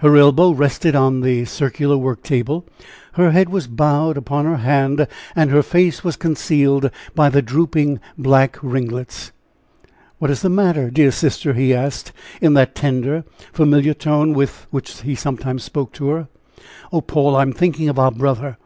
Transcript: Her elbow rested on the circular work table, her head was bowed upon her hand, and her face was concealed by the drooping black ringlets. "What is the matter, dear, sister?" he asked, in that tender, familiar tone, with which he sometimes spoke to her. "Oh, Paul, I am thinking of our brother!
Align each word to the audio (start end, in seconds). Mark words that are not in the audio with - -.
Her 0.00 0.14
elbow 0.18 0.50
rested 0.50 0.94
on 0.94 1.22
the 1.22 1.46
circular 1.46 1.96
work 1.96 2.22
table, 2.22 2.66
her 3.14 3.30
head 3.30 3.48
was 3.48 3.66
bowed 3.66 4.18
upon 4.18 4.44
her 4.44 4.58
hand, 4.58 5.06
and 5.34 5.50
her 5.50 5.62
face 5.62 6.04
was 6.04 6.16
concealed 6.16 6.90
by 7.14 7.30
the 7.30 7.40
drooping 7.40 7.98
black 8.18 8.58
ringlets. 8.60 9.32
"What 10.18 10.30
is 10.30 10.42
the 10.42 10.50
matter, 10.50 10.90
dear, 10.90 11.10
sister?" 11.10 11.54
he 11.54 11.72
asked, 11.72 12.12
in 12.42 12.52
that 12.52 12.74
tender, 12.74 13.24
familiar 13.54 13.94
tone, 13.94 14.34
with 14.34 14.66
which 14.70 15.00
he 15.00 15.14
sometimes 15.14 15.64
spoke 15.64 15.92
to 15.94 16.08
her. 16.08 16.28
"Oh, 16.92 17.00
Paul, 17.00 17.34
I 17.34 17.40
am 17.40 17.54
thinking 17.54 17.88
of 17.88 17.98
our 17.98 18.10
brother! 18.12 18.58